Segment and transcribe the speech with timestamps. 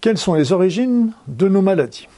[0.00, 2.08] Quelles sont les origines de nos maladies?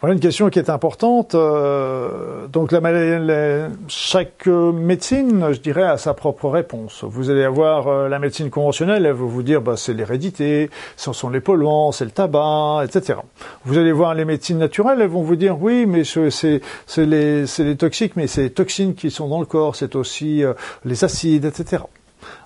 [0.00, 1.34] Voilà une question qui est importante.
[1.34, 7.04] Euh, donc la, chaque médecine, je dirais, a sa propre réponse.
[7.04, 11.12] Vous allez avoir euh, la médecine conventionnelle, elle va vous dire bah, c'est l'hérédité, ce
[11.14, 13.20] sont les polluants, c'est le tabac, etc.
[13.64, 16.60] Vous allez voir les médecines naturelles, elles vont vous dire oui, mais c'est
[16.98, 20.52] les, les, toxiques, mais c'est les toxines qui sont dans le corps, c'est aussi euh,
[20.84, 21.82] les acides, etc.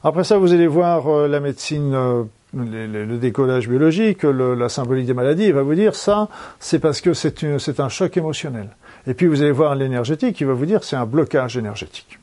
[0.04, 5.52] Après ça, vous allez voir la médecine le, décollage biologique, la symbolique des maladies, il
[5.52, 8.70] va vous dire ça, c'est parce que c'est un choc émotionnel.
[9.06, 12.18] Et puis vous allez voir l'énergétique, il va vous dire c'est un blocage énergétique.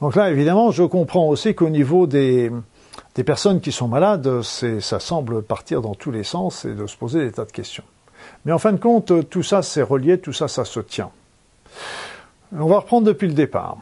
[0.00, 2.50] Donc là, évidemment, je comprends aussi qu'au niveau des,
[3.14, 6.96] des personnes qui sont malades, ça semble partir dans tous les sens et de se
[6.96, 7.84] poser des tas de questions.
[8.44, 11.10] Mais en fin de compte, tout ça c'est relié, tout ça ça se tient.
[12.56, 13.78] On va reprendre depuis le départ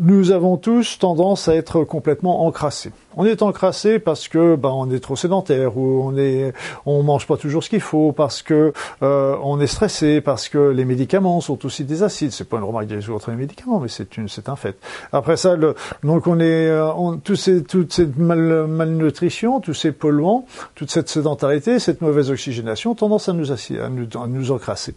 [0.00, 2.90] nous avons tous tendance à être complètement encrassés.
[3.16, 6.52] On est encrassé parce que ben, on est trop sédentaire ou on est
[6.86, 10.58] on mange pas toujours ce qu'il faut parce que euh, on est stressé parce que
[10.58, 12.30] les médicaments sont aussi des acides.
[12.30, 14.76] C'est pas une remarque des autres médicaments, mais c'est une c'est un fait.
[15.12, 19.92] Après ça, le, donc on est euh, on, tous ces, toute cette malnutrition, tous ces
[19.92, 23.56] polluants, toute cette sédentarité, cette mauvaise oxygénation, tendance à nous à
[23.88, 24.94] nous, à nous encrasser.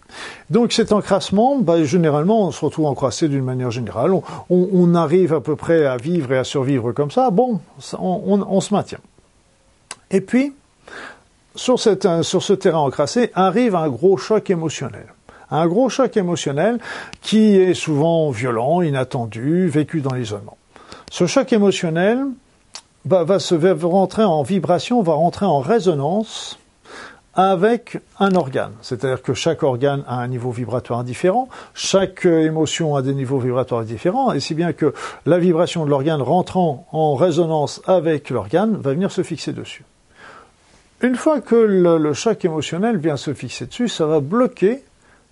[0.50, 4.14] Donc cet encrassement, ben, généralement, on se retrouve encrassé d'une manière générale.
[4.14, 7.60] On, on arrive à peu près à vivre et à survivre comme ça, bon,
[8.04, 9.00] on, se maintient.
[10.12, 10.54] Et puis,
[11.56, 15.08] sur, sur ce terrain encrassé, arrive un gros choc émotionnel.
[15.52, 16.80] Un gros choc émotionnel
[17.22, 20.58] qui est souvent violent, inattendu, vécu dans l'isolement.
[21.12, 22.26] Ce choc émotionnel
[23.06, 26.58] va, se, rentrer en vibration, va rentrer en résonance
[27.36, 28.74] avec un organe.
[28.82, 33.84] C'est-à-dire que chaque organe a un niveau vibratoire différent, chaque émotion a des niveaux vibratoires
[33.84, 34.94] différents, et si bien que
[35.26, 39.84] la vibration de l'organe rentrant en résonance avec l'organe va venir se fixer dessus.
[41.02, 44.84] Une fois que le, choc émotionnel vient se fixer dessus, ça va bloquer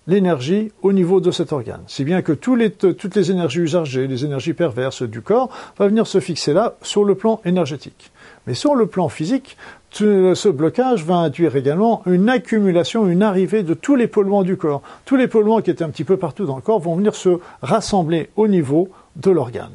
[0.06, 1.82] l'énergie au niveau de cet organe.
[1.86, 5.48] Si bien que toutes les énergies usagées, les énergies perverses du corps,
[5.78, 8.10] vont venir se fixer là sur le plan énergétique.
[8.46, 9.56] Mais sur le plan physique,
[9.92, 14.82] ce blocage va induire également une accumulation, une arrivée de tous les polluants du corps.
[15.04, 17.38] Tous les polluants qui étaient un petit peu partout dans le corps vont venir se
[17.60, 19.70] rassembler au niveau de l'organe.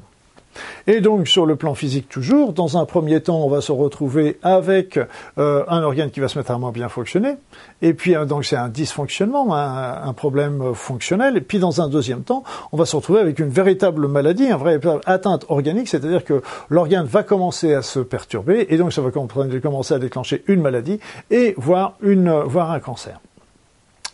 [0.87, 4.37] Et donc sur le plan physique toujours, dans un premier temps, on va se retrouver
[4.43, 4.99] avec
[5.37, 7.35] euh, un organe qui va se mettre à moins bien fonctionner,
[7.81, 12.23] et puis euh, donc c'est un dysfonctionnement, un, problème fonctionnel, et puis dans un deuxième
[12.23, 16.41] temps, on va se retrouver avec une véritable maladie, une véritable atteinte organique, c'est-à-dire que
[16.69, 20.99] l'organe va commencer à se perturber, et donc ça va commencer à déclencher une maladie,
[21.29, 23.19] et voire, une, voire un cancer.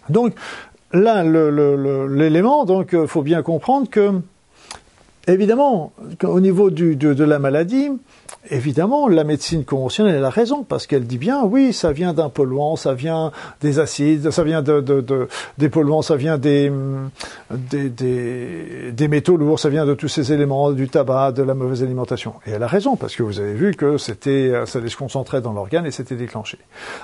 [0.10, 0.34] Donc
[0.92, 4.22] là, l'élément, donc, faut bien comprendre que
[5.26, 7.88] Évidemment, au niveau de, de, la maladie,
[8.52, 12.28] évidemment, la médecine conventionnelle elle a raison parce qu'elle dit bien, oui, ça vient d'un
[12.28, 16.70] polluant, ça vient des acides, ça vient de, de, des polluants, ça vient des,
[17.52, 21.54] des, des, des, métaux lourds, ça vient de tous ces éléments, du tabac, de la
[21.54, 22.34] mauvaise alimentation.
[22.46, 25.40] Et elle a raison parce que vous avez vu que c'était, ça allait se concentrer
[25.40, 26.58] dans l'organe et c'était déclenché.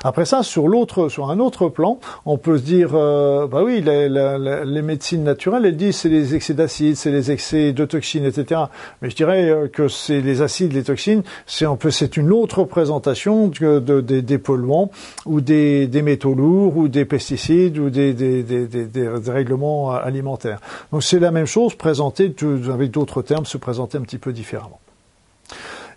[0.03, 3.80] Après ça, sur l'autre, sur un autre plan, on peut se dire, euh, bah oui,
[3.80, 7.86] les, les, les médecines naturelles, elles disent c'est les excès d'acides, c'est les excès de
[7.86, 8.62] toxines etc.
[9.02, 12.31] Mais je dirais euh, que c'est les acides, les toxines, c'est un peu, c'est une
[12.31, 14.92] autre représentation de, des polluants
[15.25, 20.59] ou des, métaux lourds ou des pesticides ou des, des règlements alimentaires.
[20.92, 22.34] Donc c'est la même chose présentée
[22.72, 24.80] avec d'autres termes, se présenter un petit peu différemment.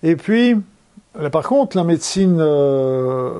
[0.03, 0.57] Et puis,
[1.31, 3.31] par contre, la médecine euh,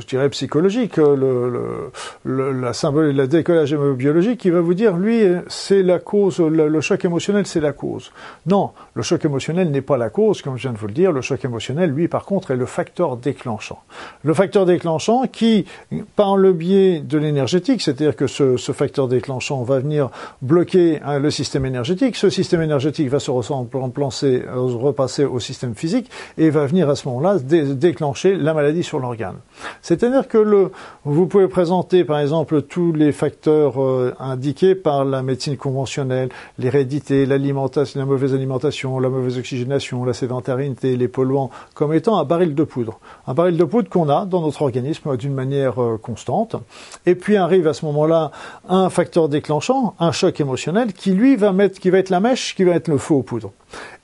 [0.00, 1.90] je dirais psychologique, euh, le,
[2.24, 6.80] le, la symbole, la décollage biologique, qui va vous dire, lui, c'est la cause, le,
[6.80, 8.10] choc émotionnel, c'est la cause.
[8.46, 11.12] Non, le choc émotionnel n'est pas la cause, comme je viens de vous le dire.
[11.12, 13.82] Le choc émotionnel, lui, par contre, est le facteur déclenchant.
[14.22, 15.66] Le facteur déclenchant qui,
[16.16, 20.10] par le biais de l'énergétique, c'est-à-dire que ce, ce, facteur déclenchant va venir
[20.42, 22.16] bloquer hein, le système énergétique.
[22.16, 27.08] Ce système énergétique va se euh, repasser au système physique et va venir à ce
[27.08, 29.36] moment-là déclencher la maladie sur l'organe.
[29.82, 30.70] C'est-à-dire que le,
[31.04, 36.28] vous pouvez présenter par exemple tous les facteurs euh, indiqués par la médecine conventionnelle,
[36.58, 42.24] l'hérédité, l'alimentation, la mauvaise alimentation, la mauvaise oxygénation, la sédentarité, les polluants, comme étant un
[42.24, 43.00] baril de poudre.
[43.26, 46.56] Un baril de poudre qu'on a dans notre organisme d'une manière euh, constante.
[47.06, 48.30] Et puis arrive à ce moment-là
[48.68, 52.54] un facteur déclenchant, un choc émotionnel, qui lui va mettre, qui va être la mèche,
[52.54, 53.52] qui va être le feu aux poudres.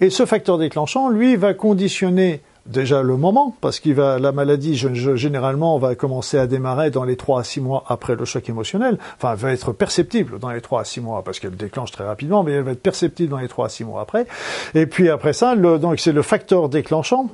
[0.01, 4.77] Et ce facteur déclenchant, lui, va conditionner déjà le moment, parce qu'il va, la maladie,
[4.77, 8.99] généralement, va commencer à démarrer dans les 3 à 6 mois après le choc émotionnel.
[9.17, 12.05] Enfin, elle va être perceptible dans les 3 à 6 mois, parce qu'elle déclenche très
[12.05, 14.27] rapidement, mais elle va être perceptible dans les 3 à 6 mois après.
[14.75, 17.31] Et puis après ça, le, donc c'est le facteur déclenchant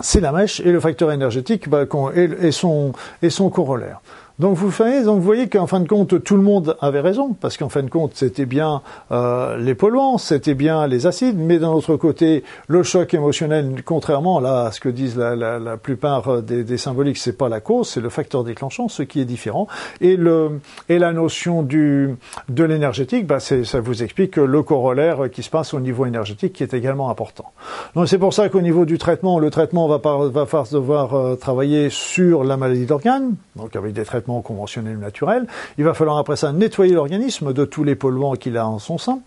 [0.00, 1.84] c'est la mèche et le facteur énergétique bah,
[2.14, 4.00] et, son, et son corollaire.
[4.38, 7.56] Donc vous, donc vous voyez qu'en fin de compte, tout le monde avait raison, parce
[7.56, 11.70] qu'en fin de compte, c'était bien euh, les polluants, c'était bien les acides, mais d'un
[11.70, 16.40] autre côté, le choc émotionnel, contrairement là à ce que disent la, la, la plupart
[16.40, 19.66] des, des symboliques, c'est pas la cause, c'est le facteur déclenchant, ce qui est différent.
[20.00, 22.14] Et, le, et la notion du,
[22.48, 26.62] de l'énergétique, bah ça vous explique le corollaire qui se passe au niveau énergétique, qui
[26.62, 27.50] est également important.
[27.96, 31.34] Donc c'est pour ça qu'au niveau du traitement, le traitement va, par, va devoir euh,
[31.34, 35.46] travailler sur la maladie d'organes, donc avec des traitements conventionnel ou naturel.
[35.78, 38.98] Il va falloir après ça nettoyer l'organisme de tous les polluants qu'il a en son
[38.98, 39.20] sein.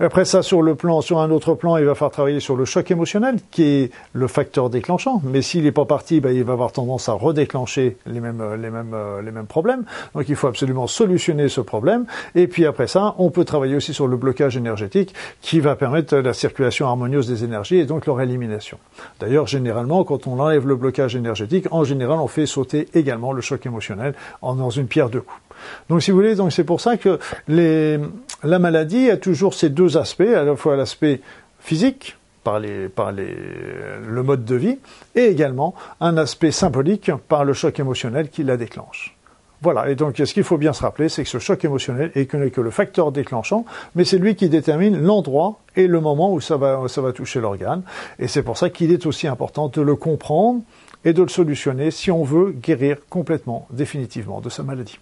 [0.00, 2.64] Après ça, sur le plan, sur un autre plan, il va falloir travailler sur le
[2.64, 5.20] choc émotionnel, qui est le facteur déclenchant.
[5.24, 8.70] Mais s'il n'est pas parti, ben, il va avoir tendance à redéclencher les mêmes, les
[8.70, 9.84] mêmes, problèmes.
[10.14, 12.06] Donc il faut absolument solutionner ce problème.
[12.34, 16.16] Et puis après ça, on peut travailler aussi sur le blocage énergétique, qui va permettre
[16.16, 18.78] la circulation harmonieuse des énergies et donc leur élimination.
[19.20, 23.40] D'ailleurs, généralement, quand on enlève le blocage énergétique, en général, on fait sauter également le
[23.40, 25.45] choc émotionnel dans une pierre deux coups.
[25.88, 27.18] Donc, si vous voulez, donc c'est pour ça que
[27.48, 31.20] la maladie a toujours ces deux aspects, à la fois l'aspect
[31.60, 34.78] physique, par, le mode de vie,
[35.14, 39.16] et également un aspect symbolique par le choc émotionnel qui la déclenche.
[39.62, 42.26] Voilà, et donc ce qu'il faut bien se rappeler, c'est que ce choc émotionnel est
[42.26, 43.64] que, que le facteur déclenchant,
[43.94, 47.82] mais c'est lui qui détermine l'endroit et le moment où ça va toucher l'organe.
[48.18, 50.60] Et c'est pour ça qu'il est aussi important de le comprendre
[51.04, 54.98] et de le solutionner si on veut guérir complètement, définitivement de sa maladie.